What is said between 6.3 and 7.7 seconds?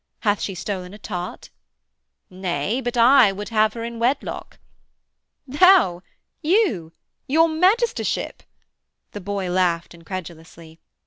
you your